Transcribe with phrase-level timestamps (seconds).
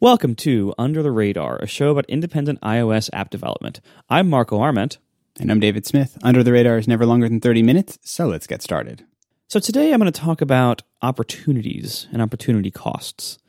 [0.00, 3.80] Welcome to Under the Radar, a show about independent iOS app development.
[4.08, 4.98] I'm Marco Arment.
[5.40, 6.16] And I'm David Smith.
[6.22, 9.04] Under the Radar is never longer than 30 minutes, so let's get started.
[9.48, 13.40] So today I'm going to talk about opportunities and opportunity costs.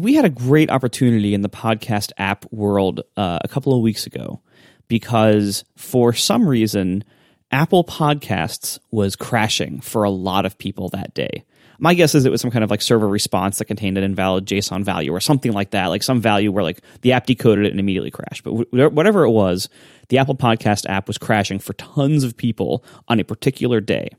[0.00, 4.06] We had a great opportunity in the podcast app world uh, a couple of weeks
[4.06, 4.40] ago
[4.88, 7.04] because for some reason,
[7.50, 11.44] Apple Podcasts was crashing for a lot of people that day
[11.78, 14.46] my guess is it was some kind of like server response that contained an invalid
[14.46, 17.70] JSON value or something like that, like some value where like the app decoded it
[17.70, 18.44] and immediately crashed.
[18.44, 19.68] But whatever it was,
[20.08, 24.10] the Apple Podcast app was crashing for tons of people on a particular day.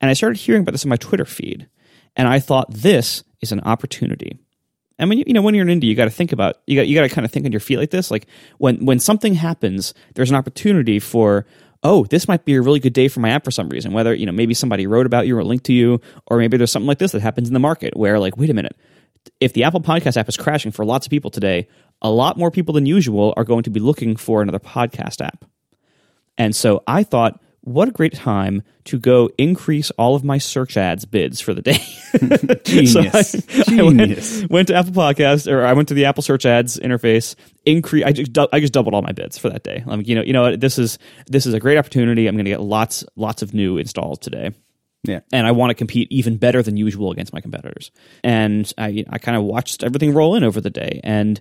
[0.00, 1.68] And I started hearing about this in my Twitter feed,
[2.16, 4.38] and I thought this is an opportunity.
[4.98, 6.76] And when you, you know when you're in India, you got to think about you
[6.76, 8.10] got you got to kind of think on your feet like this.
[8.10, 8.26] Like
[8.58, 11.46] when when something happens, there's an opportunity for
[11.82, 13.92] oh, this might be a really good day for my app for some reason.
[13.92, 16.72] Whether, you know, maybe somebody wrote about you or linked to you, or maybe there's
[16.72, 18.76] something like this that happens in the market where, like, wait a minute,
[19.40, 21.68] if the Apple Podcast app is crashing for lots of people today,
[22.02, 25.44] a lot more people than usual are going to be looking for another podcast app.
[26.38, 30.76] And so I thought, what a great time to go increase all of my search
[30.76, 31.78] ads bids for the day.
[32.64, 32.92] Genius.
[32.92, 34.38] so I, Genius.
[34.42, 37.34] I went, went, to Apple Podcast or I went to the Apple Search Ads interface.
[37.66, 38.04] Increase.
[38.04, 39.82] I just I just doubled all my bids for that day.
[39.86, 42.26] I'm like, you know, you know, this is this is a great opportunity.
[42.26, 44.52] I'm going to get lots lots of new installs today.
[45.02, 45.20] Yeah.
[45.32, 47.90] And I want to compete even better than usual against my competitors.
[48.24, 51.40] And I I kind of watched everything roll in over the day and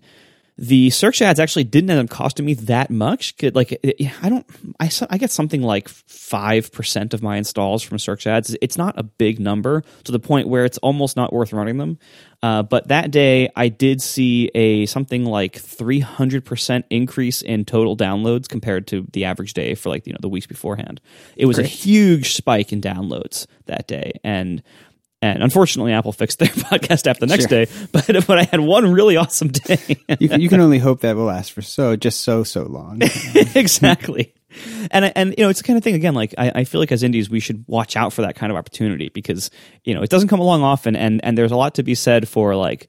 [0.61, 3.33] the search ads actually didn't end up costing me that much.
[3.41, 3.79] Like
[4.21, 4.45] I don't,
[4.77, 8.55] I, I get something like five percent of my installs from search ads.
[8.61, 11.97] It's not a big number to the point where it's almost not worth running them.
[12.43, 17.63] Uh, but that day, I did see a something like three hundred percent increase in
[17.63, 20.99] total downloads compared to the average day for like you know the weeks beforehand.
[21.37, 21.67] It was Great.
[21.67, 24.61] a huge spike in downloads that day, and
[25.21, 27.65] and unfortunately, Apple fixed their podcast app the next sure.
[27.65, 27.71] day.
[27.91, 29.79] But but I had one really awesome day.
[30.19, 33.01] you, can, you can only hope that will last for so just so so long.
[33.55, 34.33] exactly.
[34.91, 36.13] And and you know it's the kind of thing again.
[36.13, 38.57] Like I, I feel like as indies we should watch out for that kind of
[38.57, 39.51] opportunity because
[39.83, 42.27] you know it doesn't come along often, and and there's a lot to be said
[42.27, 42.87] for like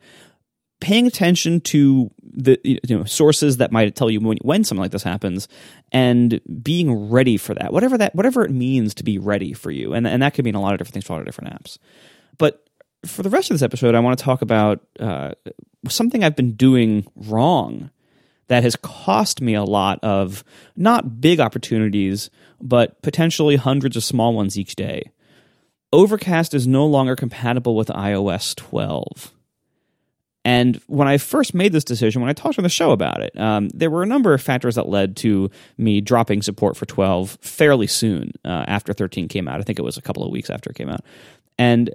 [0.80, 4.92] paying attention to the you know sources that might tell you when, when something like
[4.92, 5.46] this happens
[5.92, 9.92] and being ready for that whatever that whatever it means to be ready for you
[9.92, 11.52] and and that could mean a lot of different things for a lot of different
[11.52, 11.76] apps
[12.40, 12.66] but
[13.04, 15.32] for the rest of this episode, I want to talk about uh,
[15.88, 17.90] something I've been doing wrong
[18.48, 20.42] that has cost me a lot of
[20.74, 22.30] not big opportunities,
[22.60, 25.12] but potentially hundreds of small ones each day.
[25.92, 29.32] Overcast is no longer compatible with iOS 12.
[30.42, 33.38] And when I first made this decision, when I talked on the show about it,
[33.38, 37.36] um, there were a number of factors that led to me dropping support for 12
[37.42, 39.60] fairly soon uh, after 13 came out.
[39.60, 41.04] I think it was a couple of weeks after it came out.
[41.58, 41.90] And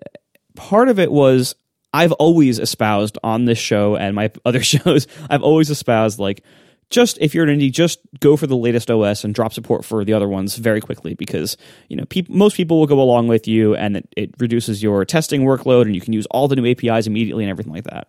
[0.55, 1.55] part of it was
[1.93, 6.43] I've always espoused on this show and my other shows, I've always espoused like
[6.89, 10.05] just if you're an indie, just go for the latest OS and drop support for
[10.05, 11.57] the other ones very quickly because
[11.89, 15.03] you know peop- most people will go along with you and it, it reduces your
[15.05, 18.07] testing workload and you can use all the new APIs immediately and everything like that.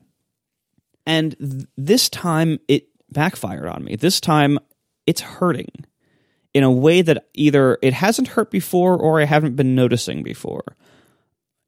[1.07, 3.97] And th- this time it backfired on me.
[3.97, 4.59] This time
[5.07, 5.71] it's hurting
[6.53, 10.77] in a way that either it hasn't hurt before or I haven't been noticing before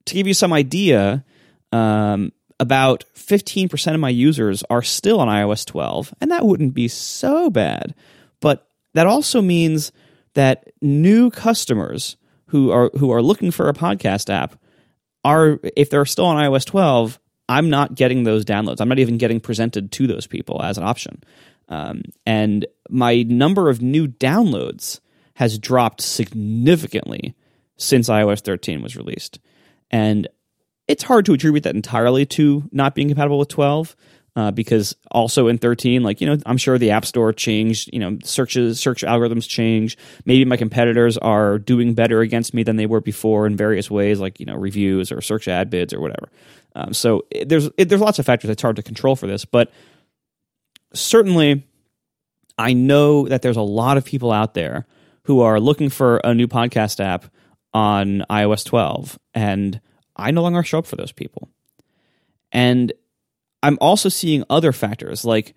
[0.09, 1.25] to give you some idea,
[1.73, 6.89] um, about 15% of my users are still on iOS 12, and that wouldn't be
[6.89, 7.95] so bad.
[8.41, 9.93] But that also means
[10.35, 14.59] that new customers who are who are looking for a podcast app
[15.25, 18.81] are if they're still on iOS 12, I'm not getting those downloads.
[18.81, 21.23] I'm not even getting presented to those people as an option.
[21.69, 25.01] Um, and my number of new downloads
[25.35, 27.35] has dropped significantly
[27.77, 29.39] since iOS 13 was released.
[29.91, 30.29] And
[30.89, 33.95] it's hard to attribute that entirely to not being compatible with 12.
[34.37, 37.99] Uh, because also in 13 like you know i'm sure the app store changed you
[37.99, 42.87] know searches search algorithms change maybe my competitors are doing better against me than they
[42.87, 46.29] were before in various ways like you know reviews or search ad bids or whatever
[46.77, 49.45] um, so it, there's it, there's lots of factors it's hard to control for this
[49.45, 49.73] but
[50.95, 51.67] certainly
[52.59, 54.87] i know that there's a lot of people out there
[55.25, 57.25] who are looking for a new podcast app
[57.75, 59.81] on ios 12 and
[60.17, 61.49] I no longer show up for those people.
[62.51, 62.93] And
[63.63, 65.55] I'm also seeing other factors like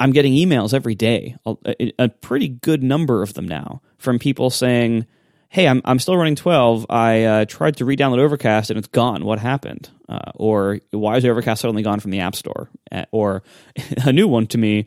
[0.00, 4.50] I'm getting emails every day, a, a pretty good number of them now, from people
[4.50, 5.06] saying,
[5.48, 6.86] Hey, I'm, I'm still running 12.
[6.88, 9.24] I uh, tried to re download Overcast and it's gone.
[9.24, 9.90] What happened?
[10.08, 12.70] Uh, or why is Overcast suddenly gone from the App Store?
[13.10, 13.42] Or
[14.04, 14.86] a new one to me,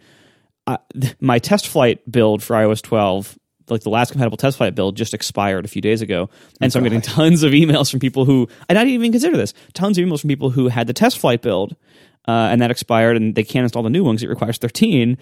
[0.65, 0.77] uh,
[1.19, 3.37] my test flight build for iOS 12
[3.69, 6.29] like the last compatible test flight build just expired a few days ago,
[6.61, 9.53] and so I'm getting tons of emails from people who I didn't even consider this.
[9.73, 11.75] Tons of emails from people who had the test flight build,
[12.27, 14.23] uh, and that expired, and they can't install the new ones.
[14.23, 15.17] It requires 13,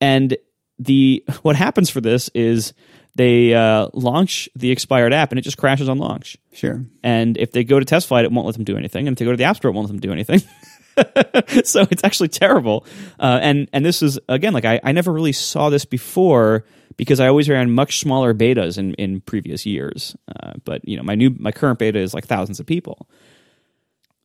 [0.00, 0.36] and
[0.78, 2.72] the what happens for this is
[3.14, 6.36] they uh, launch the expired app and it just crashes on launch.
[6.52, 6.84] Sure.
[7.02, 9.06] And if they go to test flight, it won't let them do anything.
[9.06, 10.40] And if they go to the App Store, it won't let them do anything.
[11.64, 12.84] so it's actually terrible.
[13.18, 16.64] Uh, and and this is again like I, I never really saw this before
[16.96, 20.16] because I always ran much smaller betas in, in previous years.
[20.28, 23.08] Uh, but you know my new my current beta is like thousands of people.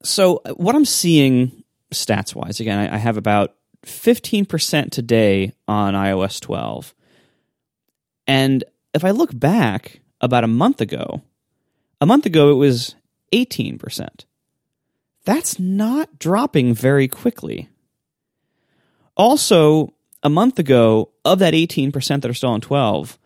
[0.03, 3.55] So uh, what I'm seeing stats wise, again, I, I have about
[3.85, 6.93] 15% today on iOS 12.
[8.27, 11.21] And if I look back about a month ago,
[12.01, 12.95] a month ago it was
[13.33, 14.25] 18%.
[15.27, 17.67] That's not dropping very quickly.
[19.17, 19.93] Also,
[20.23, 21.91] a month ago, of that 18%
[22.21, 23.19] that are still on 12,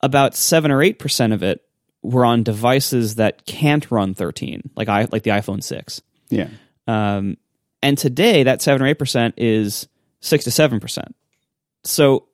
[0.00, 1.60] about 7 or 8% of it
[2.00, 6.00] were on devices that can't run 13, like I like the iPhone 6.
[6.28, 6.46] Yeah.
[6.86, 7.36] Um,
[7.82, 9.88] and today that 7 or 8% is
[10.20, 11.12] 6 to 7%.
[11.82, 12.28] So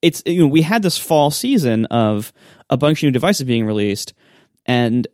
[0.00, 2.32] it's you know we had this fall season of
[2.70, 4.14] a bunch of new devices being released
[4.64, 5.06] and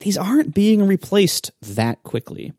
[0.00, 2.52] these aren't being replaced that quickly.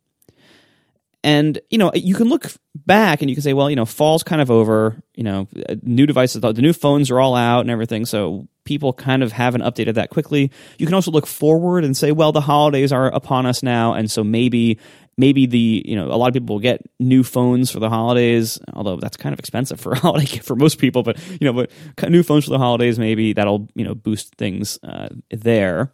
[1.25, 4.21] And you know, you can look back and you can say, well, you know, fall's
[4.21, 5.01] kind of over.
[5.15, 5.47] You know,
[5.81, 9.61] new devices, the new phones are all out and everything, so people kind of haven't
[9.61, 10.51] updated that quickly.
[10.77, 14.11] You can also look forward and say, well, the holidays are upon us now, and
[14.11, 14.77] so maybe
[15.17, 18.59] maybe the you know a lot of people will get new phones for the holidays
[18.73, 21.71] although that's kind of expensive for holiday for most people but you know but
[22.09, 25.93] new phones for the holidays maybe that'll you know boost things uh, there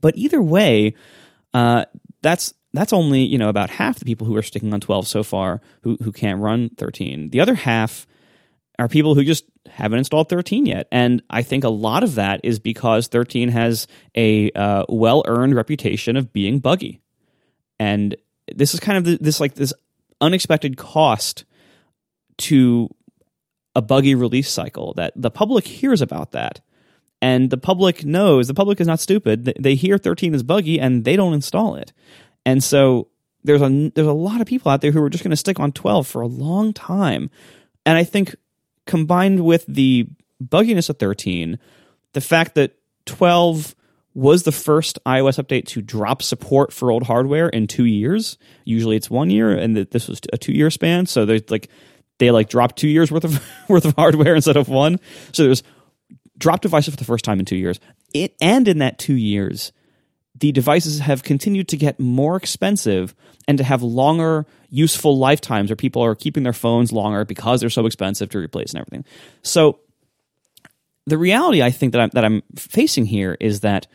[0.00, 0.94] but either way
[1.54, 1.84] uh,
[2.22, 5.22] that's that's only you know about half the people who are sticking on 12 so
[5.22, 8.06] far who who can't run 13 the other half
[8.78, 10.88] are people who just haven't installed 13 yet.
[10.90, 16.16] And i think a lot of that is because 13 has a uh, well-earned reputation
[16.16, 17.00] of being buggy.
[17.78, 18.16] And
[18.54, 19.72] this is kind of this like this
[20.20, 21.44] unexpected cost
[22.36, 22.88] to
[23.74, 26.60] a buggy release cycle that the public hears about that.
[27.20, 29.54] And the public knows the public is not stupid.
[29.58, 31.92] They hear 13 is buggy and they don't install it
[32.46, 33.08] and so
[33.42, 35.60] there's a there's a lot of people out there who are just going to stick
[35.60, 37.30] on 12 for a long time
[37.84, 38.34] and i think
[38.86, 40.08] combined with the
[40.42, 41.58] bugginess of 13
[42.12, 42.76] the fact that
[43.06, 43.74] 12
[44.14, 48.38] was the first iOS update to drop support for old hardware in two years.
[48.64, 51.06] Usually it's one year, and this was a two year span.
[51.06, 51.68] So they like
[52.18, 55.00] they like dropped two years worth of worth of hardware instead of one.
[55.32, 55.62] So there's
[56.38, 57.80] drop devices for the first time in two years.
[58.12, 59.72] It, and in that two years,
[60.38, 63.14] the devices have continued to get more expensive
[63.46, 67.70] and to have longer useful lifetimes where people are keeping their phones longer because they're
[67.70, 69.04] so expensive to replace and everything.
[69.42, 69.78] So
[71.06, 73.86] the reality I think that I'm that I'm facing here is that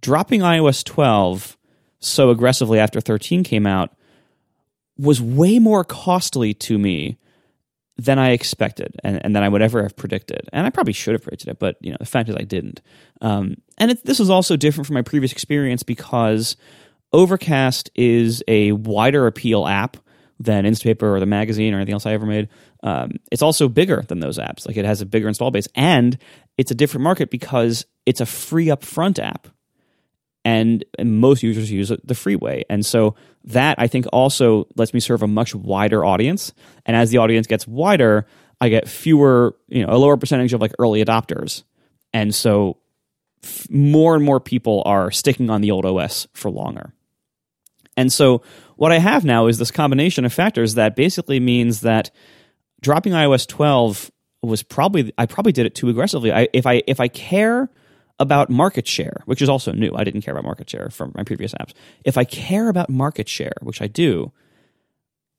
[0.00, 1.56] dropping iOS 12
[2.00, 3.96] so aggressively after 13 came out
[4.98, 7.18] was way more costly to me
[7.96, 10.48] than I expected and, and than I would ever have predicted.
[10.52, 12.80] And I probably should have predicted it, but you know the fact is I didn't.
[13.20, 16.56] Um, and it, this was also different from my previous experience because
[17.12, 19.96] Overcast is a wider appeal app
[20.40, 22.48] than Instapaper or the magazine or anything else I ever made.
[22.82, 24.66] Um, it's also bigger than those apps.
[24.66, 26.18] Like it has a bigger install base, and
[26.58, 29.46] it's a different market because it's a free upfront app
[30.44, 32.64] and, most users use the freeway.
[32.68, 33.14] And so
[33.44, 36.52] that I think also lets me serve a much wider audience.
[36.86, 38.26] And as the audience gets wider,
[38.60, 41.64] I get fewer, you know, a lower percentage of like early adopters.
[42.12, 42.78] And so
[43.42, 46.92] f- more and more people are sticking on the old OS for longer.
[47.96, 48.42] And so
[48.76, 52.10] what I have now is this combination of factors that basically means that
[52.80, 54.10] dropping iOS 12
[54.42, 56.32] was probably I probably did it too aggressively.
[56.32, 57.70] I, if I if I care
[58.18, 59.92] about market share, which is also new.
[59.94, 61.72] I didn't care about market share from my previous apps.
[62.04, 64.32] If I care about market share, which I do,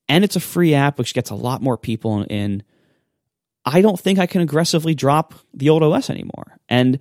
[0.08, 2.64] and it's a free app which gets a lot more people in,
[3.66, 6.58] I don't think I can aggressively drop the old OS anymore.
[6.70, 7.00] And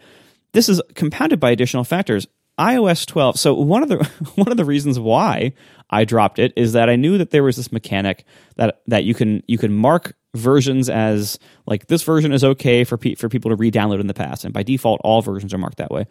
[0.52, 2.26] this is compounded by additional factors.
[2.58, 3.38] iOS 12.
[3.38, 4.04] So one of the
[4.36, 5.52] one of the reasons why
[5.90, 8.24] I dropped it is that I knew that there was this mechanic
[8.56, 12.98] that that you can you can mark versions as like this version is okay for
[12.98, 15.78] pe- for people to re-download in the past, and by default, all versions are marked
[15.78, 16.06] that way.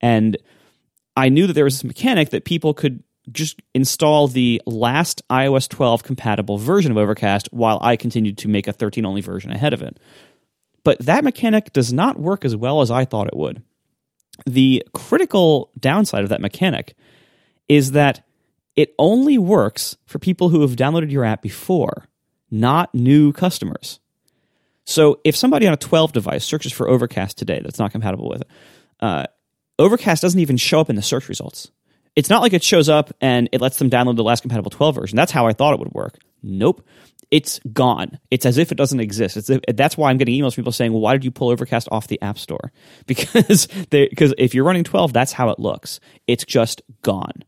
[0.00, 0.36] And
[1.16, 3.02] I knew that there was this mechanic that people could
[3.32, 8.68] just install the last iOS 12 compatible version of Overcast while I continued to make
[8.68, 9.98] a 13 only version ahead of it.
[10.82, 13.62] But that mechanic does not work as well as I thought it would.
[14.44, 16.94] The critical downside of that mechanic
[17.68, 18.26] is that
[18.76, 22.08] it only works for people who have downloaded your app before
[22.54, 24.00] not new customers.
[24.84, 28.42] So if somebody on a 12 device searches for Overcast today that's not compatible with
[28.42, 28.48] it,
[29.00, 29.24] uh,
[29.78, 31.70] Overcast doesn't even show up in the search results.
[32.14, 34.94] It's not like it shows up and it lets them download the last compatible 12
[34.94, 35.16] version.
[35.16, 36.18] That's how I thought it would work.
[36.42, 36.86] Nope.
[37.30, 38.20] It's gone.
[38.30, 39.36] It's as if it doesn't exist.
[39.36, 41.88] It's that's why I'm getting emails from people saying, "Well, why did you pull Overcast
[41.90, 42.70] off the App Store?"
[43.06, 45.98] Because because if you're running 12, that's how it looks.
[46.28, 47.42] It's just gone.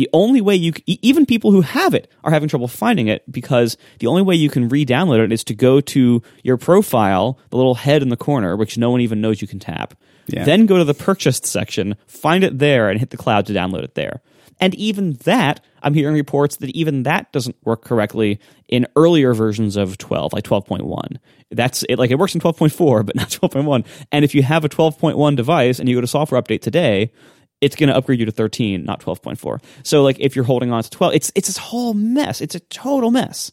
[0.00, 3.76] The only way you even people who have it are having trouble finding it because
[3.98, 7.74] the only way you can re-download it is to go to your profile, the little
[7.74, 9.92] head in the corner, which no one even knows you can tap.
[10.26, 10.44] Yeah.
[10.44, 13.84] Then go to the purchased section, find it there, and hit the cloud to download
[13.84, 14.22] it there.
[14.58, 19.76] And even that, I'm hearing reports that even that doesn't work correctly in earlier versions
[19.76, 21.18] of 12, like 12.1.
[21.50, 23.84] That's it, like it works in 12.4, but not 12.1.
[24.10, 27.12] And if you have a 12.1 device and you go to software update today,
[27.60, 29.62] it's going to upgrade you to 13, not 12.4.
[29.82, 32.40] So like if you're holding on to 12, it's it's this whole mess.
[32.40, 33.52] It's a total mess.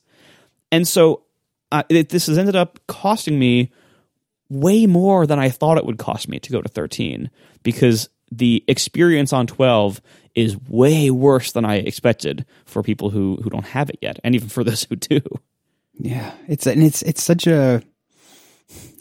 [0.71, 1.23] And so
[1.71, 3.71] uh, it, this has ended up costing me
[4.49, 7.29] way more than I thought it would cost me to go to 13
[7.63, 10.01] because the experience on 12
[10.35, 14.35] is way worse than I expected for people who who don't have it yet and
[14.35, 15.21] even for those who do.
[15.99, 17.81] Yeah, it's and it's it's such a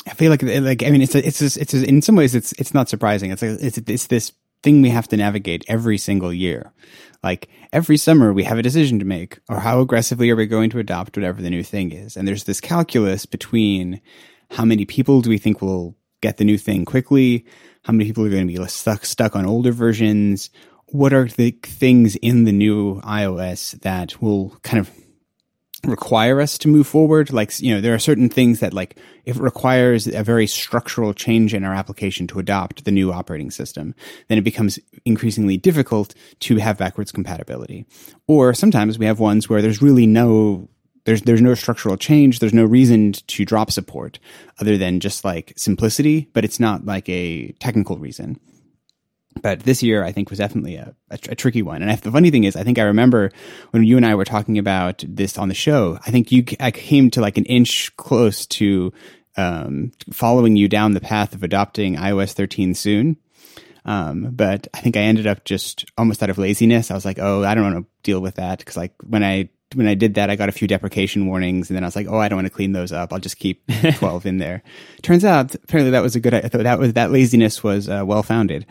[0.06, 2.52] I feel like like I mean it's a, it's it's a, in some ways it's
[2.52, 3.30] it's not surprising.
[3.30, 4.32] It's like it's it's this
[4.62, 6.72] thing we have to navigate every single year.
[7.22, 10.70] Like every summer we have a decision to make or how aggressively are we going
[10.70, 12.16] to adopt whatever the new thing is.
[12.16, 14.00] And there's this calculus between
[14.50, 17.44] how many people do we think will get the new thing quickly?
[17.84, 20.50] How many people are going to be stuck stuck on older versions?
[20.86, 24.90] What are the things in the new iOS that will kind of
[25.86, 27.32] require us to move forward.
[27.32, 31.14] Like, you know, there are certain things that like, if it requires a very structural
[31.14, 33.94] change in our application to adopt the new operating system,
[34.28, 37.86] then it becomes increasingly difficult to have backwards compatibility.
[38.26, 40.68] Or sometimes we have ones where there's really no
[41.04, 42.40] there's there's no structural change.
[42.40, 44.18] There's no reason to drop support
[44.60, 48.40] other than just like simplicity, but it's not like a technical reason
[49.42, 51.82] but this year I think was definitely a, a, a tricky one.
[51.82, 53.30] And I, the funny thing is, I think I remember
[53.70, 55.98] when you and I were talking about this on the show.
[56.06, 58.92] I think you I came to like an inch close to
[59.36, 63.16] um, following you down the path of adopting iOS 13 soon.
[63.84, 66.90] Um, but I think I ended up just almost out of laziness.
[66.90, 69.48] I was like, oh, I don't want to deal with that because like when I
[69.74, 72.06] when I did that, I got a few deprecation warnings, and then I was like,
[72.08, 73.12] "Oh, I don't want to clean those up.
[73.12, 74.62] I'll just keep twelve in there."
[75.02, 76.32] Turns out, apparently, that was a good.
[76.32, 78.66] That was that laziness was uh, well founded.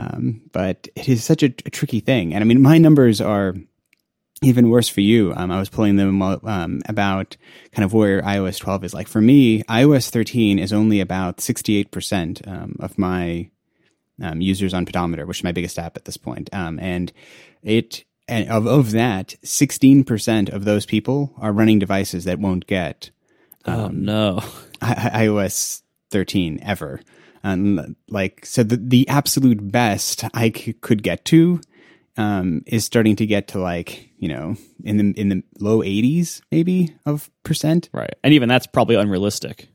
[0.00, 2.32] Um, but it is such a, a, tricky thing.
[2.32, 3.54] And I mean, my numbers are
[4.42, 5.34] even worse for you.
[5.36, 7.36] Um, I was pulling them um, about
[7.72, 8.94] kind of where iOS 12 is.
[8.94, 13.50] Like for me, iOS 13 is only about 68% um, of my
[14.22, 16.48] um, users on Pedometer, which is my biggest app at this point.
[16.54, 17.12] Um, and
[17.62, 23.10] it, and of, of that, 16% of those people are running devices that won't get
[23.66, 24.40] oh, no.
[24.80, 27.02] I- iOS 13 ever
[27.42, 31.60] and like so the the absolute best I c- could get to
[32.16, 36.42] um, is starting to get to like you know in the in the low 80s
[36.50, 37.88] maybe of percent.
[37.92, 38.14] Right.
[38.22, 39.68] And even that's probably unrealistic.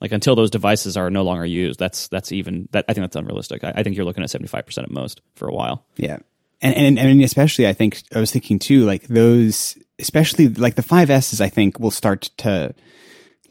[0.00, 3.16] Like until those devices are no longer used that's that's even that i think that's
[3.16, 3.64] unrealistic.
[3.64, 5.84] I, I think you're looking at 75% at most for a while.
[5.96, 6.18] Yeah.
[6.60, 10.82] And, and and especially i think i was thinking too like those especially like the
[10.82, 12.74] 5s i think will start to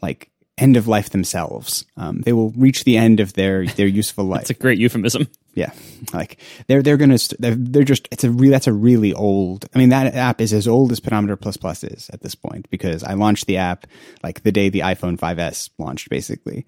[0.02, 1.84] like end of life themselves.
[1.96, 4.42] Um, they will reach the end of their their useful life.
[4.42, 5.28] It's a great euphemism.
[5.54, 5.72] Yeah,
[6.12, 9.66] like they're they're gonna they're, they're just it's a real that's a really old.
[9.74, 12.68] I mean that app is as old as Pedometer Plus Plus is at this point
[12.70, 13.86] because I launched the app
[14.22, 16.64] like the day the iPhone 5s launched, basically.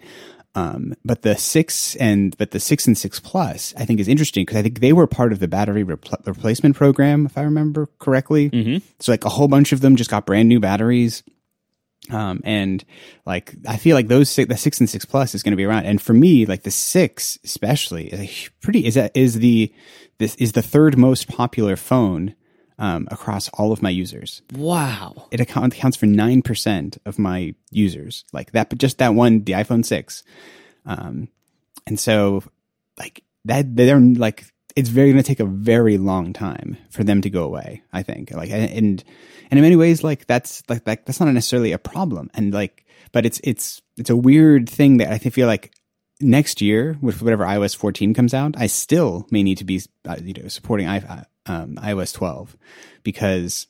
[0.56, 4.44] Um, but the six and but the six and six plus I think is interesting
[4.44, 7.88] because I think they were part of the battery repl- replacement program if I remember
[8.00, 8.50] correctly.
[8.50, 8.84] Mm-hmm.
[8.98, 11.22] So like a whole bunch of them just got brand new batteries
[12.08, 12.84] um, and
[13.26, 15.64] like, I feel like those six, the six and six plus is going to be
[15.64, 15.84] around.
[15.84, 19.72] And for me, like the six, especially is a pretty, is that, is the,
[20.18, 22.34] this is the third most popular phone,
[22.78, 24.40] um, across all of my users.
[24.54, 25.28] Wow.
[25.30, 28.24] It account, accounts for 9% of my users.
[28.32, 30.24] Like that, but just that one, the iPhone 6.
[30.86, 31.28] Um,
[31.86, 32.42] and so
[32.98, 34.46] like that, they're like,
[34.76, 37.82] it's very going to take a very long time for them to go away.
[37.92, 39.04] I think like, and, and
[39.50, 42.30] in many ways, like that's like, like that's not necessarily a problem.
[42.34, 45.72] And like, but it's it's it's a weird thing that I feel like
[46.20, 50.16] next year with whatever iOS 14 comes out, I still may need to be uh,
[50.22, 52.56] you know supporting I, uh, um, iOS 12
[53.02, 53.66] because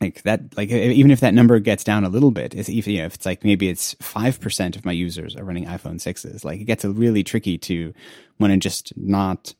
[0.00, 3.06] like that like even if that number gets down a little bit if, you know,
[3.06, 6.64] if it's like maybe it's 5% of my users are running iphone 6s like it
[6.64, 7.92] gets really tricky to
[8.40, 9.54] want to just not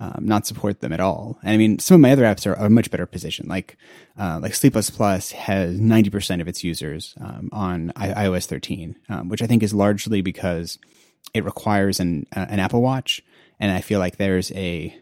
[0.00, 1.38] um, not support them at all.
[1.42, 3.46] And I mean, some of my other apps are, a much better position.
[3.48, 3.76] Like,
[4.18, 9.28] uh, like Sleepless Plus has 90% of its users um, on I- iOS 13, um,
[9.28, 10.78] which I think is largely because
[11.34, 13.22] it requires an, uh, an Apple Watch.
[13.60, 14.98] And I feel like there's a,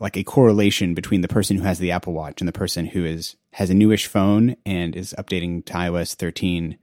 [0.00, 3.04] like a correlation between the person who has the Apple Watch and the person who
[3.04, 6.76] is has a newish phone and is updating to iOS 13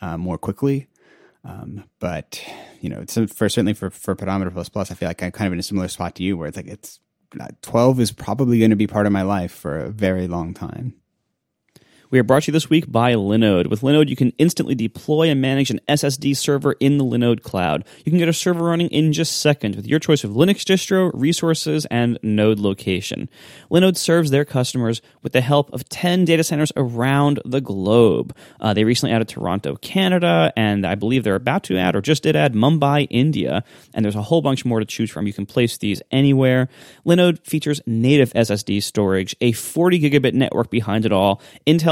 [0.00, 0.88] uh, more quickly.
[1.44, 2.42] Um, but
[2.80, 5.52] you know, for certainly for for Pedometer Plus Plus, I feel like I'm kind of
[5.52, 7.00] in a similar spot to you, where it's like it's
[7.62, 10.94] 12 is probably going to be part of my life for a very long time.
[12.10, 13.68] We are brought to you this week by Linode.
[13.68, 17.84] With Linode, you can instantly deploy and manage an SSD server in the Linode cloud.
[18.04, 21.10] You can get a server running in just seconds with your choice of Linux distro,
[21.14, 23.28] resources, and node location.
[23.70, 28.36] Linode serves their customers with the help of 10 data centers around the globe.
[28.60, 32.22] Uh, they recently added Toronto, Canada, and I believe they're about to add or just
[32.22, 33.64] did add Mumbai, India.
[33.94, 35.26] And there's a whole bunch more to choose from.
[35.26, 36.68] You can place these anywhere.
[37.06, 41.40] Linode features native SSD storage, a 40 gigabit network behind it all,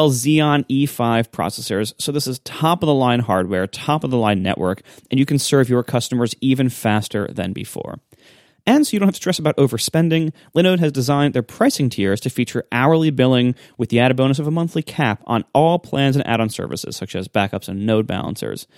[0.02, 1.94] Intel's Xeon E5 processors.
[1.98, 5.26] So this is top of the line hardware, top of the line network, and you
[5.26, 8.00] can serve your customers even faster than before.
[8.64, 10.32] And so you don't have to stress about overspending.
[10.54, 14.46] Linode has designed their pricing tiers to feature hourly billing with the added bonus of
[14.46, 18.68] a monthly cap on all plans and add-on services such as backups and node balancers.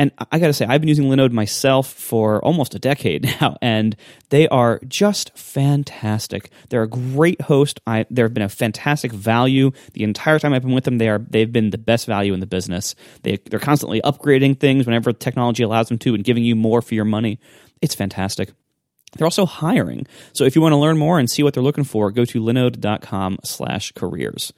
[0.00, 3.58] And I got to say, I've been using Linode myself for almost a decade now,
[3.60, 3.94] and
[4.30, 6.50] they are just fantastic.
[6.70, 7.80] They're a great host.
[7.86, 10.96] I, they've been a fantastic value the entire time I've been with them.
[10.96, 12.94] They are they've been the best value in the business.
[13.24, 16.94] They they're constantly upgrading things whenever technology allows them to, and giving you more for
[16.94, 17.38] your money.
[17.82, 18.52] It's fantastic.
[19.18, 20.06] They're also hiring.
[20.32, 22.40] So if you want to learn more and see what they're looking for, go to
[22.40, 24.52] linode.com/careers.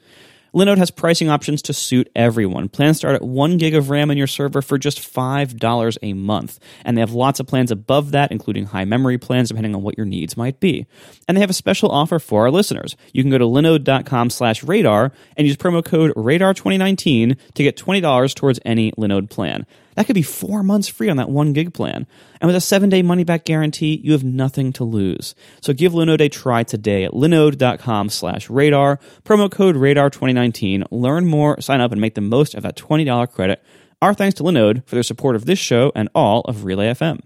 [0.53, 2.69] Linode has pricing options to suit everyone.
[2.69, 6.59] Plans start at 1 gig of RAM in your server for just $5 a month.
[6.85, 9.97] And they have lots of plans above that, including high memory plans, depending on what
[9.97, 10.85] your needs might be.
[11.27, 12.95] And they have a special offer for our listeners.
[13.13, 18.35] You can go to linode.com slash radar and use promo code radar2019 to get $20
[18.35, 19.65] towards any Linode plan.
[19.95, 22.07] That could be four months free on that one gig plan.
[22.41, 25.35] And with a seven day money back guarantee, you have nothing to lose.
[25.61, 30.85] So give Linode a try today at linode.com slash radar, promo code radar 2019.
[30.91, 33.63] Learn more, sign up, and make the most of that $20 credit.
[34.01, 37.21] Our thanks to Linode for their support of this show and all of Relay FM.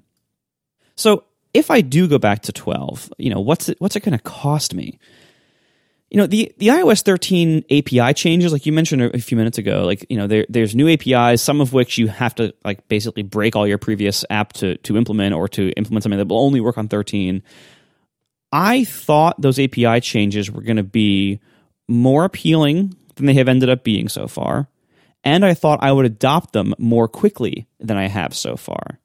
[0.95, 4.17] So if I do go back to 12, you know, what's it, what's it going
[4.17, 4.99] to cost me?
[6.09, 9.83] You know the the iOS 13 API changes, like you mentioned a few minutes ago.
[9.83, 13.23] Like you know, there, there's new APIs, some of which you have to like basically
[13.23, 16.61] break all your previous app to to implement, or to implement something that will only
[16.61, 17.43] work on 13.
[18.53, 21.41] I thought those API changes were going to be
[21.89, 24.69] more appealing than they have ended up being so far,
[25.25, 28.99] and I thought I would adopt them more quickly than I have so far.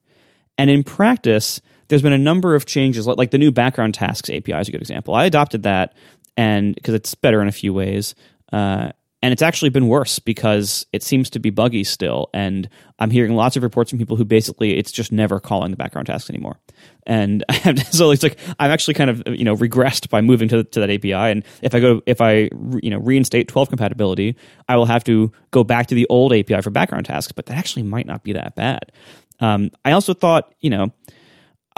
[0.56, 4.52] And in practice, there's been a number of changes, like the new background tasks API
[4.52, 5.14] is a good example.
[5.14, 5.94] I adopted that
[6.36, 8.14] and because it's better in a few ways.
[8.52, 8.92] Uh,
[9.24, 12.28] and it's actually been worse because it seems to be buggy still.
[12.34, 12.68] And
[12.98, 16.08] I'm hearing lots of reports from people who basically it's just never calling the background
[16.08, 16.58] tasks anymore.
[17.06, 17.44] And
[17.90, 20.90] so it's like I'm actually kind of you know regressed by moving to to that
[20.90, 21.12] API.
[21.12, 22.50] And if I go if I
[22.82, 24.36] you know reinstate 12 compatibility,
[24.68, 27.30] I will have to go back to the old API for background tasks.
[27.30, 28.90] But that actually might not be that bad.
[29.38, 30.92] Um, I also thought you know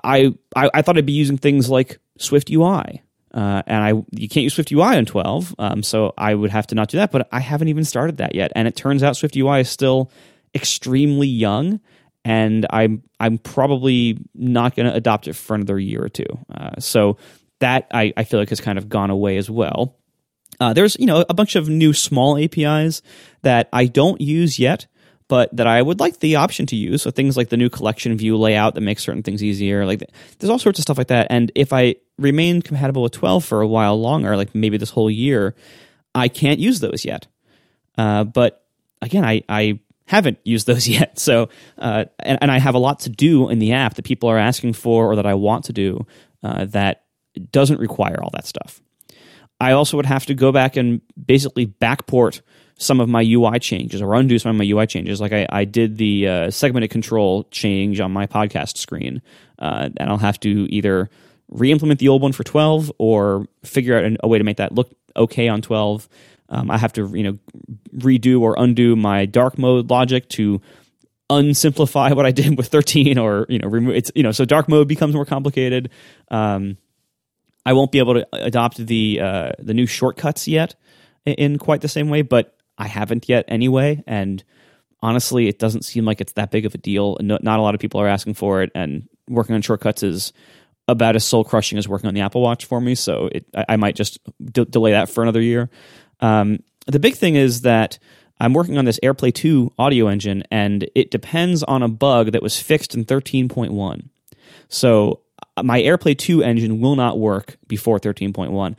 [0.02, 3.02] I, I I thought I'd be using things like Swift UI
[3.34, 6.68] uh, and I you can't use Swift UI on 12, um, so I would have
[6.68, 7.10] to not do that.
[7.10, 10.10] But I haven't even started that yet, and it turns out Swift UI is still
[10.54, 11.80] extremely young,
[12.24, 16.26] and I'm I'm probably not going to adopt it for another year or two.
[16.48, 17.18] Uh, so
[17.58, 19.96] that I, I feel like has kind of gone away as well.
[20.60, 23.02] Uh, there's you know a bunch of new small APIs
[23.42, 24.86] that I don't use yet
[25.28, 27.02] but that I would like the option to use.
[27.02, 29.86] So things like the new collection view layout that makes certain things easier.
[29.86, 30.02] Like
[30.38, 31.28] there's all sorts of stuff like that.
[31.30, 35.10] And if I remain compatible with 12 for a while longer, like maybe this whole
[35.10, 35.54] year,
[36.14, 37.26] I can't use those yet.
[37.96, 38.64] Uh, but
[39.00, 41.18] again, I, I haven't used those yet.
[41.18, 44.28] So, uh, and, and I have a lot to do in the app that people
[44.28, 46.06] are asking for or that I want to do
[46.42, 47.04] uh, that
[47.50, 48.80] doesn't require all that stuff.
[49.60, 52.42] I also would have to go back and basically backport
[52.76, 55.20] some of my UI changes or undo some of my UI changes.
[55.20, 59.22] Like I, I did the uh, segmented control change on my podcast screen,
[59.58, 61.08] uh, and I'll have to either
[61.48, 64.90] re-implement the old one for 12 or figure out a way to make that look
[65.16, 66.08] okay on 12.
[66.48, 67.38] Um, I have to you know
[67.96, 70.60] redo or undo my dark mode logic to
[71.30, 74.68] unsimplify what I did with 13 or you know remove it's you know so dark
[74.68, 75.90] mode becomes more complicated.
[76.30, 76.76] Um,
[77.66, 80.74] I won't be able to adopt the uh, the new shortcuts yet
[81.24, 84.02] in quite the same way, but I haven't yet anyway.
[84.06, 84.42] And
[85.02, 87.16] honestly, it doesn't seem like it's that big of a deal.
[87.20, 90.32] No, not a lot of people are asking for it, and working on shortcuts is
[90.88, 92.94] about as soul crushing as working on the Apple Watch for me.
[92.94, 95.70] So it, I, I, might just d- delay that for another year.
[96.20, 97.98] Um, the big thing is that
[98.38, 102.42] I'm working on this AirPlay 2 audio engine, and it depends on a bug that
[102.42, 104.08] was fixed in 13.1.
[104.68, 105.20] So
[105.62, 108.76] my AirPlay 2 engine will not work before 13.1.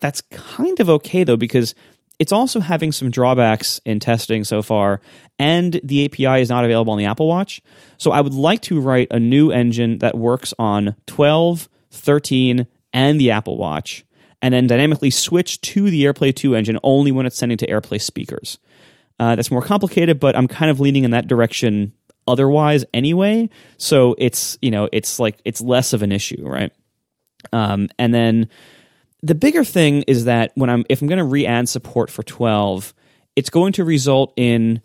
[0.00, 1.74] That's kind of okay though because
[2.18, 5.00] it's also having some drawbacks in testing so far,
[5.38, 7.60] and the API is not available on the Apple Watch.
[7.98, 13.20] So I would like to write a new engine that works on 12, 13, and
[13.20, 14.04] the Apple Watch,
[14.40, 18.00] and then dynamically switch to the AirPlay 2 engine only when it's sending to AirPlay
[18.00, 18.58] speakers.
[19.18, 21.92] Uh, that's more complicated, but I'm kind of leaning in that direction
[22.26, 23.48] otherwise anyway.
[23.76, 26.72] So it's you know it's like it's less of an issue, right?
[27.52, 28.48] Um, and then
[29.24, 32.92] the bigger thing is that when I'm if I'm going to re-add support for 12,
[33.36, 34.82] it's going to result in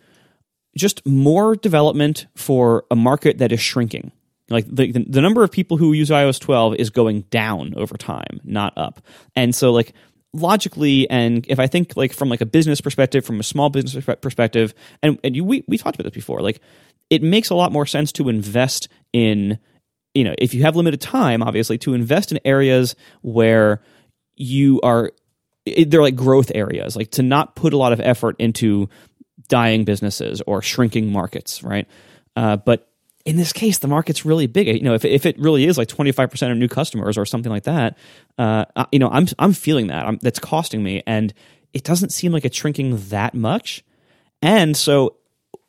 [0.78, 4.14] just more development for a market that is shrinking.
[4.50, 8.40] Like the, the, number of people who use iOS 12 is going down over time,
[8.44, 9.02] not up.
[9.36, 9.94] And so like
[10.32, 14.06] logically and if i think like from like a business perspective from a small business
[14.22, 16.62] perspective and, and you, we, we talked about this before like
[17.10, 19.58] it makes a lot more sense to invest in
[20.14, 23.82] you know if you have limited time obviously to invest in areas where
[24.40, 25.12] you are
[25.86, 28.90] they're like growth areas like to not put a lot of effort into
[29.48, 31.88] dying businesses or shrinking markets right
[32.36, 32.90] uh, but
[33.26, 34.68] in this case, the market's really big.
[34.68, 37.64] You know, if, if it really is like 25% of new customers or something like
[37.64, 37.98] that,
[38.38, 40.08] uh, you know, I'm, I'm feeling that.
[40.08, 41.04] I'm, that's costing me.
[41.06, 41.34] And
[41.74, 43.84] it doesn't seem like it's shrinking that much.
[44.42, 45.18] And so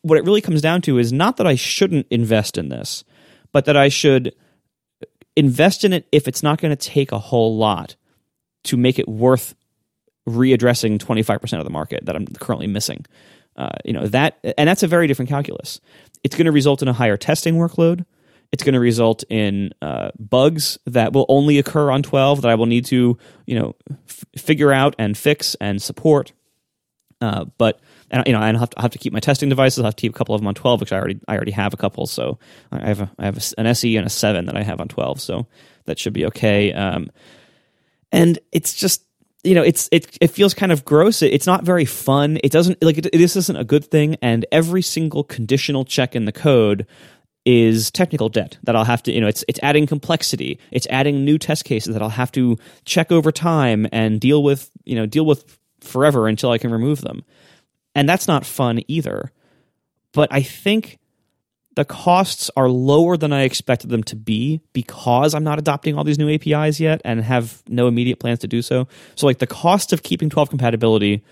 [0.03, 3.05] what it really comes down to is not that I shouldn't invest in this,
[3.53, 4.35] but that I should
[5.37, 7.97] invest in it if it's not going to take a whole lot
[8.65, 9.55] to make it worth
[10.29, 13.05] readdressing 25% of the market that I'm currently missing.
[13.57, 15.81] Uh, you know that and that's a very different calculus
[16.23, 18.05] it's going to result in a higher testing workload.
[18.53, 22.57] It's going to result in uh, bugs that will only occur on 12 that I
[22.57, 23.77] will need to, you know,
[24.09, 26.33] f- figure out and fix and support.
[27.21, 29.85] Uh, but and, you know, I have, to, I have to keep my testing devices.
[29.85, 31.53] I have to keep a couple of them on 12, which I already I already
[31.53, 32.07] have a couple.
[32.07, 32.39] So
[32.73, 35.21] I have a, I have an SE and a seven that I have on 12.
[35.21, 35.47] So
[35.85, 36.73] that should be okay.
[36.73, 37.11] Um,
[38.13, 39.05] and it's just
[39.43, 41.23] you know it's it it feels kind of gross.
[41.23, 42.39] It's not very fun.
[42.43, 44.17] It doesn't like it, this isn't a good thing.
[44.23, 46.87] And every single conditional check in the code
[47.47, 50.59] is technical debt that I'll have to you know it's it's adding complexity.
[50.71, 54.71] It's adding new test cases that I'll have to check over time and deal with
[54.85, 57.25] you know deal with forever until I can remove them.
[57.95, 59.33] And that's not fun either.
[60.13, 60.99] But I think
[61.77, 66.05] the costs are lower than I expected them to be because I'm not adopting all
[66.05, 68.89] these new APIs yet and have no immediate plans to do so.
[69.15, 71.23] So, like, the cost of keeping 12 compatibility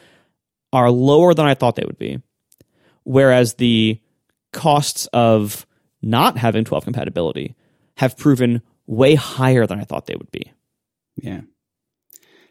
[0.72, 2.22] are lower than I thought they would be.
[3.04, 4.00] Whereas the
[4.52, 5.66] costs of
[6.02, 7.56] not having 12 compatibility
[7.96, 10.52] have proven way higher than I thought they would be.
[11.16, 11.40] Yeah.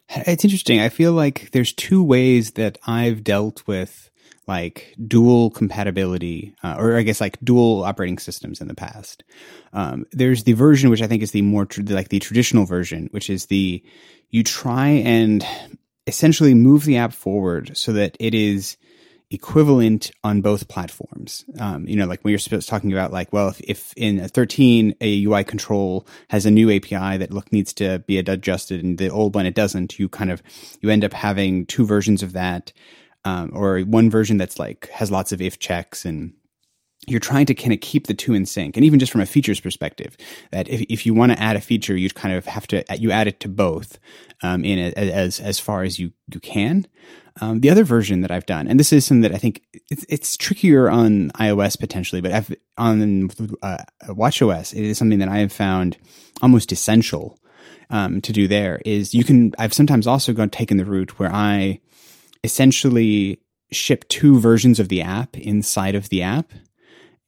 [0.10, 0.80] It's interesting.
[0.80, 4.10] I feel like there's two ways that I've dealt with
[4.48, 9.24] like dual compatibility, uh, or I guess like dual operating systems in the past.
[9.74, 13.10] Um, there's the version which I think is the more tr- like the traditional version,
[13.12, 13.84] which is the
[14.30, 15.46] you try and
[16.08, 18.78] essentially move the app forward so that it is
[19.30, 21.44] equivalent on both platforms.
[21.60, 25.26] Um, you know, like when you're talking about like, well, if, if in 13 a
[25.26, 29.36] UI control has a new API that look needs to be adjusted and the old
[29.36, 30.42] one it doesn't, you kind of
[30.80, 32.72] you end up having two versions of that
[33.28, 36.34] um, or one version that's like has lots of if checks and
[37.08, 39.26] you're trying to kind of keep the two in sync and even just from a
[39.26, 40.16] features perspective
[40.52, 43.12] that if, if you want to add a feature you kind of have to you
[43.12, 44.00] add it to both
[44.44, 46.88] um, in a, as as far as you you can.
[47.40, 49.62] Um, the other version that I've done and this is something that I think
[49.92, 53.30] it's, it's trickier on iOS potentially but I've, on
[53.62, 55.98] uh, watchOS it is something that I have found
[56.42, 57.38] almost essential
[57.90, 61.32] um, to do there is you can I've sometimes also gone taken the route where
[61.32, 61.80] I
[62.48, 63.40] essentially
[63.72, 66.54] ship two versions of the app inside of the app.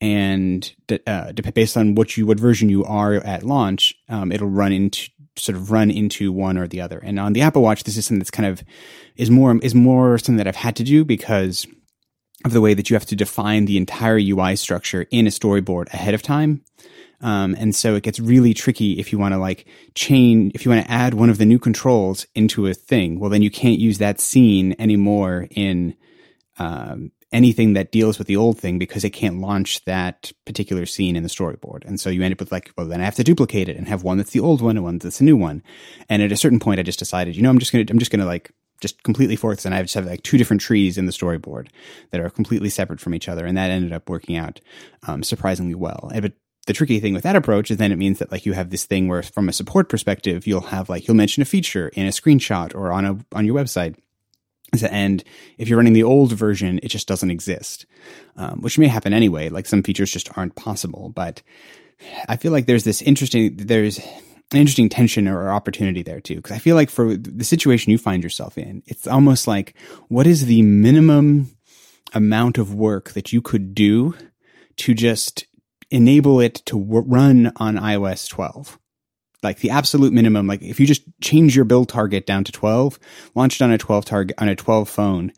[0.01, 0.73] And
[1.05, 5.09] uh, based on what you what version you are at launch um, it'll run into
[5.35, 6.99] sort of run into one or the other.
[6.99, 8.63] And on the apple watch this is something that's kind of
[9.17, 11.67] is more is more something that i've had to do because
[12.45, 15.91] of the way that you have to define the entire ui structure in a storyboard
[15.93, 16.63] ahead of time
[17.21, 20.71] um, and so it gets really tricky if you want to like chain, if you
[20.71, 23.19] want to add one of the new controls into a thing.
[23.19, 25.95] Well, then you can't use that scene anymore in
[26.57, 31.15] um, anything that deals with the old thing because it can't launch that particular scene
[31.15, 31.85] in the storyboard.
[31.85, 33.87] And so you end up with like, well, then I have to duplicate it and
[33.87, 35.61] have one that's the old one and one that's the new one.
[36.07, 38.11] And at a certain point, I just decided, you know, I'm just gonna, I'm just
[38.11, 41.11] gonna like just completely forks and I just have like two different trees in the
[41.11, 41.67] storyboard
[42.11, 43.45] that are completely separate from each other.
[43.45, 44.59] And that ended up working out
[45.07, 46.11] um, surprisingly well.
[46.21, 46.33] But
[46.67, 48.85] the tricky thing with that approach is then it means that like you have this
[48.85, 52.11] thing where from a support perspective, you'll have like, you'll mention a feature in a
[52.11, 53.95] screenshot or on a, on your website.
[54.87, 55.23] And
[55.57, 57.87] if you're running the old version, it just doesn't exist,
[58.35, 59.49] um, which may happen anyway.
[59.49, 61.09] Like some features just aren't possible.
[61.09, 61.41] But
[62.27, 63.99] I feel like there's this interesting, there's,
[64.57, 66.37] interesting tension or opportunity there too.
[66.37, 69.75] Because I feel like for the situation you find yourself in, it's almost like
[70.07, 71.55] what is the minimum
[72.13, 74.15] amount of work that you could do
[74.77, 75.45] to just
[75.91, 78.79] enable it to w- run on iOS 12?
[79.41, 82.99] Like the absolute minimum, like if you just change your build target down to 12,
[83.35, 85.31] launch it on a 12 target, on a 12 phone,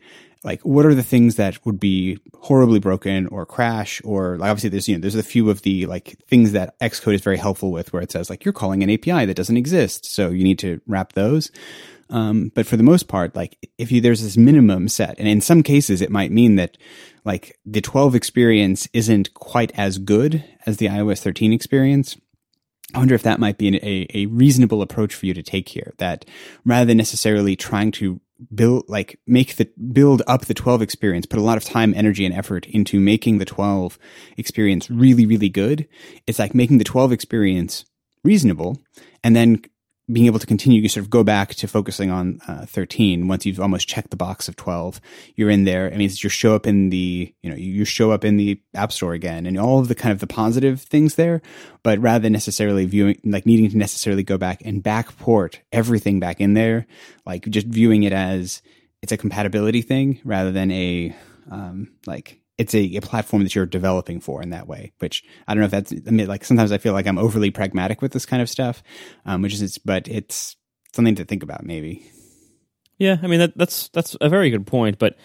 [0.44, 4.70] like what are the things that would be horribly broken or crash or like obviously
[4.70, 7.70] there's you know there's a few of the like things that xcode is very helpful
[7.70, 10.58] with where it says like you're calling an api that doesn't exist so you need
[10.58, 11.50] to wrap those
[12.10, 15.40] um, but for the most part like if you there's this minimum set and in
[15.40, 16.76] some cases it might mean that
[17.24, 22.16] like the 12 experience isn't quite as good as the ios 13 experience
[22.94, 25.70] I wonder if that might be an, a, a reasonable approach for you to take
[25.70, 25.94] here.
[25.96, 26.26] That
[26.66, 28.20] rather than necessarily trying to
[28.54, 32.24] build like make the build up the 12 experience put a lot of time energy
[32.24, 33.98] and effort into making the 12
[34.36, 35.88] experience really really good.
[36.26, 37.84] It's like making the 12 experience
[38.24, 38.78] reasonable
[39.24, 39.62] and then
[40.12, 43.46] being able to continue, you sort of go back to focusing on uh, 13 once
[43.46, 45.00] you've almost checked the box of 12.
[45.36, 45.86] You're in there.
[45.86, 48.92] I mean, you show up in the, you know, you show up in the App
[48.92, 51.40] Store again and all of the kind of the positive things there.
[51.82, 56.40] But rather than necessarily viewing, like needing to necessarily go back and backport everything back
[56.40, 56.86] in there,
[57.24, 58.62] like just viewing it as
[59.00, 61.14] it's a compatibility thing rather than a,
[61.50, 64.92] um, like it's a, a, platform that you're developing for in that way.
[64.98, 67.50] Which I don't know if that's I mean, like sometimes I feel like I'm overly
[67.50, 68.82] pragmatic with this kind of stuff,
[69.24, 70.56] um, which is it's, but it's
[70.92, 72.06] something to think about maybe.
[72.98, 75.16] Yeah, I mean that, that's that's a very good point, but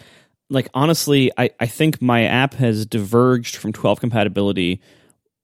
[0.50, 4.82] like honestly, I I think my app has diverged from 12 compatibility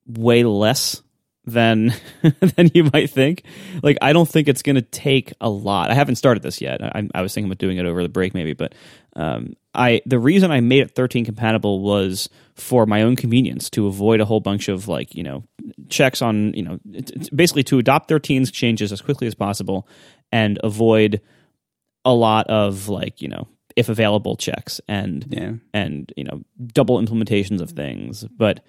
[0.08, 1.03] way less
[1.46, 1.94] than
[2.56, 3.44] than you might think.
[3.82, 5.92] Like I don't think it's going to take a lot.
[5.92, 6.84] I haven't started this yet.
[6.84, 8.74] I, I, was thinking about doing it over the break maybe, but
[9.16, 13.88] um, I the reason I made it 13 compatible was for my own convenience to
[13.88, 15.44] avoid a whole bunch of like you know
[15.90, 16.80] checks on you know
[17.36, 19.88] basically to adopt 13's changes as quickly as possible
[20.32, 21.22] and avoid
[22.06, 25.54] a lot of like you know if available checks and yeah.
[25.74, 28.64] and you know double implementations of things, but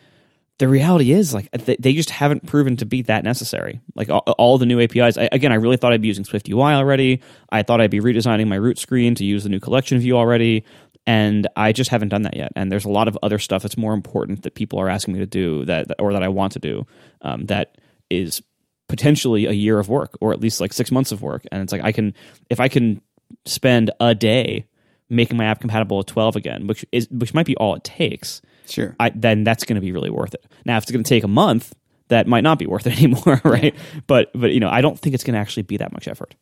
[0.58, 3.80] the reality is like they just haven't proven to be that necessary.
[3.96, 6.48] Like all, all the new apis I, again i really thought i'd be using swift
[6.48, 7.20] ui already.
[7.50, 10.64] I thought i'd be redesigning my root screen to use the new collection view already
[11.06, 12.52] and i just haven't done that yet.
[12.54, 15.20] And there's a lot of other stuff that's more important that people are asking me
[15.20, 16.86] to do that or that i want to do
[17.22, 18.40] um, that is
[18.88, 21.44] potentially a year of work or at least like six months of work.
[21.50, 22.14] And it's like i can
[22.48, 23.00] if i can
[23.44, 24.66] spend a day
[25.10, 28.40] making my app compatible with 12 again which is which might be all it takes
[28.66, 28.96] Sure.
[28.98, 30.44] I, then that's going to be really worth it.
[30.64, 31.74] Now, if it's going to take a month,
[32.08, 33.74] that might not be worth it anymore, right?
[33.74, 34.00] Yeah.
[34.06, 36.34] But but you know, I don't think it's going to actually be that much effort.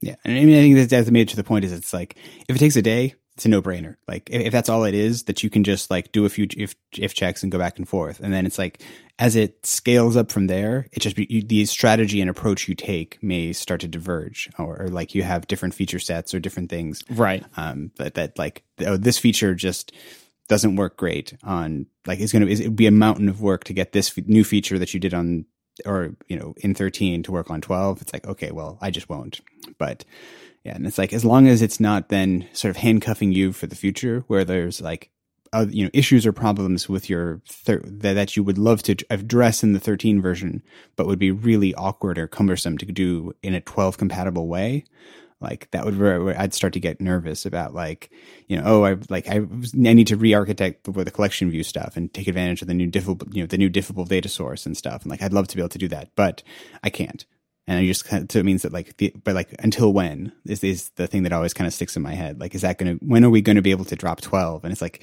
[0.00, 2.16] Yeah, and I mean, I think that's made to the point is it's like
[2.48, 3.96] if it takes a day, it's a no brainer.
[4.06, 6.46] Like if, if, that's all it is, that you can just like do a few
[6.56, 8.82] if if checks and go back and forth, and then it's like
[9.18, 12.74] as it scales up from there, it just be, you, the strategy and approach you
[12.74, 16.70] take may start to diverge, or, or, like you have different feature sets or different
[16.70, 17.44] things, right?
[17.56, 19.92] Um, that that like oh, this feature just
[20.48, 23.64] doesn't work great on like it's going to it would be a mountain of work
[23.64, 25.44] to get this f- new feature that you did on
[25.86, 29.08] or you know in 13 to work on 12 it's like okay well i just
[29.08, 29.40] won't.
[29.78, 30.04] But
[30.64, 33.66] yeah and it's like as long as it's not then sort of handcuffing you for
[33.66, 35.10] the future where there's like
[35.52, 38.96] uh, you know issues or problems with your thir- that, that you would love to
[39.08, 40.62] address in the 13 version
[40.96, 44.84] but would be really awkward or cumbersome to do in a 12 compatible way
[45.44, 48.10] like that would where I'd start to get nervous about like
[48.48, 51.96] you know oh I like I, I need to re-architect the, the collection view stuff
[51.96, 54.76] and take advantage of the new diffable you know the new diffable data source and
[54.76, 55.02] stuff.
[55.02, 56.42] And like I'd love to be able to do that but
[56.82, 57.24] I can't.
[57.66, 60.32] And I just kind of, so it means that like the but like until when
[60.44, 62.40] is is the thing that always kind of sticks in my head.
[62.40, 64.64] Like is that going to when are we going to be able to drop 12
[64.64, 65.02] and it's like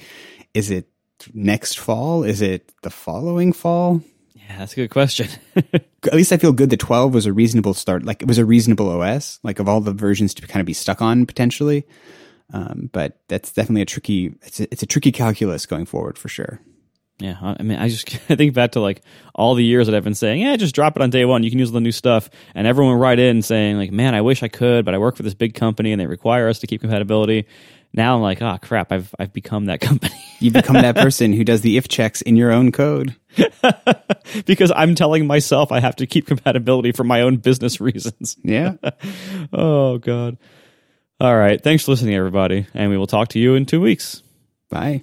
[0.54, 0.88] is it
[1.32, 2.24] next fall?
[2.24, 4.02] Is it the following fall?
[4.34, 5.28] Yeah, that's a good question.
[6.04, 8.04] At least I feel good that 12 was a reasonable start.
[8.04, 10.72] Like it was a reasonable OS, like of all the versions to kind of be
[10.72, 11.86] stuck on potentially.
[12.52, 16.28] Um, but that's definitely a tricky, it's a, it's a tricky calculus going forward for
[16.28, 16.60] sure.
[17.18, 19.02] Yeah, I mean, I just I think back to like
[19.34, 21.44] all the years that I've been saying, yeah, just drop it on day one.
[21.44, 24.42] You can use the new stuff, and everyone write in saying like, man, I wish
[24.42, 26.80] I could, but I work for this big company and they require us to keep
[26.80, 27.46] compatibility
[27.92, 30.14] now I'm like, oh crap, I've I've become that company.
[30.40, 33.16] you become that person who does the if checks in your own code.
[34.46, 38.36] because I'm telling myself I have to keep compatibility for my own business reasons.
[38.42, 38.74] Yeah.
[39.52, 40.38] oh god.
[41.20, 41.62] All right.
[41.62, 44.22] Thanks for listening, everybody, and we will talk to you in two weeks.
[44.70, 45.02] Bye.